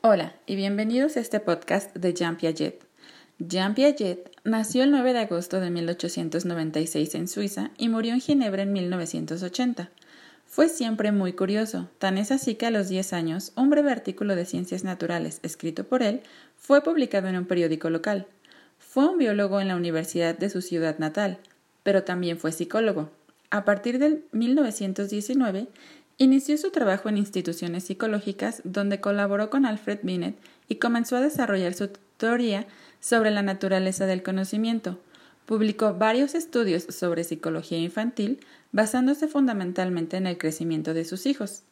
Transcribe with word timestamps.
Hola 0.00 0.36
y 0.46 0.54
bienvenidos 0.54 1.16
a 1.16 1.20
este 1.20 1.40
podcast 1.40 1.92
de 1.96 2.14
Jean 2.14 2.36
Piaget. 2.36 2.84
Jean 3.40 3.74
Piaget 3.74 4.30
nació 4.44 4.84
el 4.84 4.92
9 4.92 5.12
de 5.12 5.18
agosto 5.18 5.58
de 5.58 5.70
1896 5.70 7.16
en 7.16 7.26
Suiza 7.26 7.72
y 7.78 7.88
murió 7.88 8.12
en 8.12 8.20
Ginebra 8.20 8.62
en 8.62 8.72
1980. 8.72 9.90
Fue 10.46 10.68
siempre 10.68 11.10
muy 11.10 11.32
curioso, 11.32 11.90
tan 11.98 12.16
es 12.16 12.30
así 12.30 12.54
que 12.54 12.66
a 12.66 12.70
los 12.70 12.88
10 12.88 13.12
años 13.12 13.52
un 13.56 13.70
breve 13.70 13.90
artículo 13.90 14.36
de 14.36 14.44
ciencias 14.44 14.84
naturales 14.84 15.40
escrito 15.42 15.82
por 15.82 16.04
él 16.04 16.20
fue 16.56 16.80
publicado 16.80 17.26
en 17.26 17.36
un 17.36 17.46
periódico 17.46 17.90
local. 17.90 18.28
Fue 18.78 19.08
un 19.08 19.18
biólogo 19.18 19.60
en 19.60 19.66
la 19.66 19.74
universidad 19.74 20.38
de 20.38 20.48
su 20.48 20.62
ciudad 20.62 21.00
natal, 21.00 21.38
pero 21.82 22.04
también 22.04 22.38
fue 22.38 22.52
psicólogo. 22.52 23.10
A 23.50 23.64
partir 23.64 23.98
del 23.98 24.24
1919 24.30 25.66
Inició 26.20 26.58
su 26.58 26.72
trabajo 26.72 27.08
en 27.08 27.16
instituciones 27.16 27.84
psicológicas 27.84 28.60
donde 28.64 29.00
colaboró 29.00 29.50
con 29.50 29.64
Alfred 29.64 30.00
Binet 30.02 30.36
y 30.68 30.76
comenzó 30.76 31.16
a 31.16 31.20
desarrollar 31.20 31.74
su 31.74 31.90
teoría 32.16 32.66
sobre 32.98 33.30
la 33.30 33.42
naturaleza 33.42 34.04
del 34.04 34.24
conocimiento. 34.24 34.98
Publicó 35.46 35.94
varios 35.94 36.34
estudios 36.34 36.82
sobre 36.90 37.22
psicología 37.22 37.78
infantil 37.78 38.40
basándose 38.72 39.28
fundamentalmente 39.28 40.16
en 40.16 40.26
el 40.26 40.38
crecimiento 40.38 40.92
de 40.92 41.04
sus 41.04 41.24
hijos. 41.24 41.62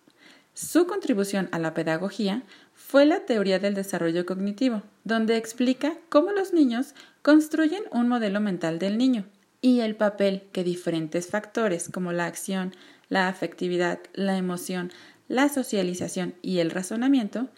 Su 0.54 0.87
contribución 0.87 1.48
a 1.51 1.59
la 1.59 1.74
pedagogía 1.74 2.45
fue 2.73 3.04
la 3.04 3.26
teoría 3.26 3.59
del 3.59 3.74
desarrollo 3.74 4.24
cognitivo, 4.26 4.82
donde 5.02 5.37
explica 5.37 5.95
cómo 6.09 6.30
los 6.30 6.52
niños 6.52 6.95
construyen 7.20 7.82
un 7.90 8.06
modelo 8.06 8.40
mental 8.40 8.78
del 8.78 8.96
niño 8.96 9.24
y 9.60 9.80
el 9.80 9.96
papel 9.96 10.45
que 10.52 10.62
diferentes 10.62 11.26
factores 11.26 11.88
como 11.92 12.12
la 12.12 12.26
acción, 12.26 12.73
la 13.09 13.28
afectividad, 13.28 14.01
la 14.15 14.37
emoción, 14.37 14.92
la 15.28 15.48
socialización 15.48 16.34
y 16.42 16.59
el 16.59 16.70
razonamiento 16.70 17.48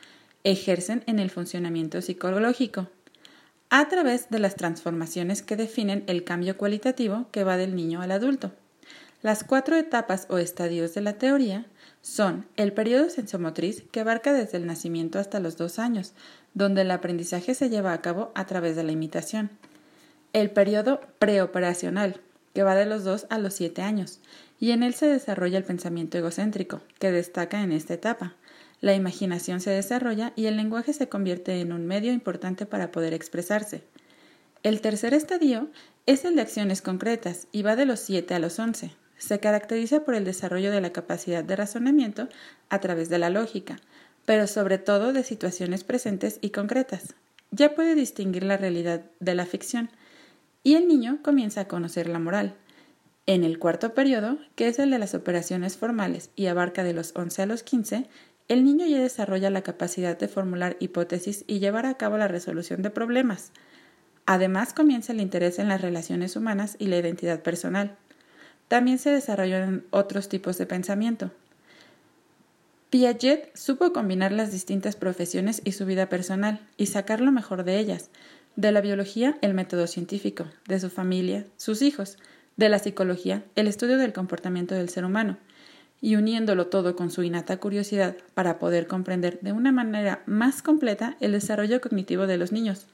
ejercen 0.45 1.03
en 1.07 1.19
el 1.19 1.31
funcionamiento 1.31 2.01
psicológico 2.01 2.89
a 3.71 3.89
través 3.89 4.31
de 4.31 4.39
las 4.39 4.57
transformaciones 4.57 5.43
que 5.43 5.57
definen 5.57 6.05
el 6.07 6.25
cambio 6.25 6.57
cualitativo 6.57 7.27
que 7.31 7.45
va 7.45 7.57
del 7.57 7.77
niño 7.77 8.01
al 8.01 8.13
adulto. 8.13 8.53
Las 9.21 9.45
cuatro 9.45 9.77
etapas 9.77 10.27
o 10.31 10.39
estadios 10.39 10.95
de 10.95 11.01
la 11.01 11.15
teoría 11.15 11.67
son 12.01 12.47
el 12.57 12.73
periodo 12.73 13.11
sensomotriz 13.11 13.83
que 13.91 14.01
abarca 14.01 14.33
desde 14.33 14.59
el 14.59 14.67
nacimiento 14.67 15.19
hasta 15.19 15.41
los 15.41 15.57
dos 15.57 15.79
años, 15.79 16.15
donde 16.55 16.83
el 16.83 16.91
aprendizaje 16.91 17.55
se 17.55 17.69
lleva 17.69 17.93
a 17.93 18.01
cabo 18.01 18.31
a 18.35 18.47
través 18.47 18.77
de 18.77 18.85
la 18.85 18.93
imitación. 18.93 19.51
El 20.33 20.51
periodo 20.51 21.01
preoperacional, 21.19 22.21
que 22.59 22.65
va 22.65 22.75
de 22.75 22.87
los 22.87 23.05
dos 23.05 23.29
a 23.31 23.39
los 23.39 23.55
siete 23.55 23.83
años, 23.83 24.19
y 24.59 24.73
en 24.73 24.83
él 24.83 24.93
se 24.93 25.07
desarrolla 25.07 25.59
el 25.59 25.63
pensamiento 25.63 26.19
egocéntrico, 26.19 26.81
que 26.99 27.13
destaca 27.13 27.63
en 27.63 27.71
esta 27.71 27.95
etapa. 27.95 28.35
La 28.81 28.97
imaginación 28.97 29.61
se 29.61 29.71
desarrolla 29.71 30.33
y 30.35 30.47
el 30.47 30.57
lenguaje 30.57 30.93
se 30.93 31.09
convierte 31.09 31.61
en 31.61 31.73
un 31.73 31.87
medio 31.87 32.11
importante 32.11 32.67
para 32.67 32.91
poder 32.91 33.15
expresarse. 33.15 33.85
El 34.65 34.81
tercer 34.81 35.15
estadio 35.15 35.69
es 36.07 36.25
el 36.25 36.35
de 36.35 36.43
acciones 36.43 36.83
concretas 36.83 37.47
y 37.53 37.63
va 37.63 37.77
de 37.77 37.87
los 37.87 38.01
7 38.01 38.35
a 38.35 38.41
los 38.41 38.59
11. 38.59 38.91
Se 39.19 39.39
caracteriza 39.39 40.01
por 40.01 40.17
el 40.17 40.25
desarrollo 40.25 40.73
de 40.73 40.81
la 40.81 40.91
capacidad 40.91 41.45
de 41.45 41.55
razonamiento 41.55 42.29
a 42.71 42.81
través 42.81 43.09
de 43.09 43.21
la 43.21 43.31
lógica, 43.31 43.79
pero 44.27 44.49
sobre 44.49 44.79
todo 44.79 45.13
de 45.13 45.23
situaciones 45.23 45.85
presentes 45.85 46.41
y 46.41 46.51
concretas. 46.51 47.15
Ya 47.53 47.77
puede 47.77 47.95
distinguir 47.95 48.43
la 48.43 48.57
realidad 48.57 49.03
de 49.21 49.37
la 49.37 49.47
ficción 49.47 49.91
y 50.63 50.75
el 50.75 50.89
niño 50.89 51.19
comienza 51.23 51.63
a 51.63 51.69
conocer 51.69 52.09
la 52.09 52.19
moral. 52.19 52.55
En 53.27 53.45
el 53.45 53.59
cuarto 53.59 53.95
periodo, 53.95 54.39
que 54.55 54.69
es 54.69 54.79
el 54.79 54.91
de 54.91 54.99
las 54.99 55.15
operaciones 55.15 55.77
formales 55.77 56.31
y 56.35 56.47
abarca 56.47 56.83
de 56.83 56.95
los 56.95 57.13
11 57.15 57.43
a 57.43 57.47
los 57.47 57.63
15, 57.63 58.09
el 58.49 58.65
niño 58.65 58.87
ya 58.87 58.99
desarrolla 58.99 59.51
la 59.51 59.63
capacidad 59.63 60.19
de 60.19 60.29
formular 60.29 60.77
hipótesis 60.81 61.45
y 61.47 61.59
llevar 61.59 61.85
a 61.85 61.99
cabo 61.99 62.17
la 62.17 62.29
resolución 62.29 62.81
de 62.81 62.91
problemas. 62.91 63.53
Además, 64.25 64.73
comienza 64.73 65.13
el 65.13 65.21
interés 65.21 65.59
en 65.59 65.69
las 65.69 65.83
relaciones 65.83 66.37
humanas 66.37 66.77
y 66.79 66.87
la 66.87 66.97
identidad 66.97 67.43
personal. 67.43 67.97
También 68.69 68.99
se 68.99 69.11
desarrollan 69.11 69.85
otros 69.91 70.29
tipos 70.29 70.57
de 70.59 70.67
pensamiento. 70.67 71.31
Piaget 72.91 73.55
supo 73.55 73.93
combinar 73.93 74.33
las 74.33 74.51
distintas 74.51 74.97
profesiones 74.97 75.61
y 75.65 75.73
su 75.73 75.85
vida 75.85 76.09
personal 76.09 76.67
y 76.79 76.87
sacar 76.87 77.21
lo 77.21 77.33
mejor 77.33 77.65
de 77.65 77.79
ellas, 77.79 78.09
de 78.59 78.73
la 78.73 78.81
biología 78.81 79.39
el 79.41 79.55
método 79.55 79.87
científico, 79.87 80.47
de 80.67 80.81
su 80.81 80.91
familia, 80.91 81.47
sus 81.57 81.81
hijos, 81.81 82.19
de 82.57 82.69
la 82.69 82.81
psicología, 82.81 83.45
el 83.55 83.69
estudio 83.69 83.99
del 83.99 84.13
comportamiento 84.13 84.75
del 84.75 84.89
ser 84.89 85.05
humano, 85.05 85.39
y 86.01 86.17
uniéndolo 86.17 86.67
todo 86.67 86.97
con 86.97 87.13
su 87.13 87.23
innata 87.23 87.59
curiosidad 87.59 88.17
para 88.35 88.59
poder 88.59 88.89
comprender 88.89 89.39
de 89.43 89.53
una 89.53 89.71
manera 89.71 90.25
más 90.27 90.61
completa 90.61 91.17
el 91.21 91.31
desarrollo 91.31 91.81
cognitivo 91.81 92.27
de 92.27 92.37
los 92.37 92.51
niños, 92.51 92.87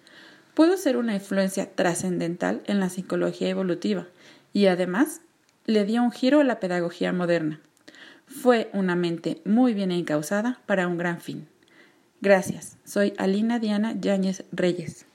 pudo 0.52 0.76
ser 0.76 0.98
una 0.98 1.14
influencia 1.14 1.74
trascendental 1.74 2.60
en 2.66 2.78
la 2.78 2.90
psicología 2.90 3.48
evolutiva 3.48 4.06
y 4.52 4.66
además 4.66 5.22
le 5.64 5.86
dio 5.86 6.02
un 6.02 6.12
giro 6.12 6.40
a 6.40 6.44
la 6.44 6.60
pedagogía 6.60 7.14
moderna. 7.14 7.58
Fue 8.26 8.68
una 8.74 8.96
mente 8.96 9.40
muy 9.46 9.72
bien 9.72 9.92
encausada 9.92 10.60
para 10.66 10.88
un 10.88 10.98
gran 10.98 11.22
fin. 11.22 11.48
Gracias. 12.20 12.76
Soy 12.84 13.14
Alina 13.16 13.58
Diana 13.58 13.94
Yáñez 13.98 14.44
Reyes. 14.52 15.06